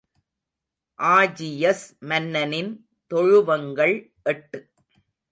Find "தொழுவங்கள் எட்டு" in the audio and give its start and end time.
3.11-4.59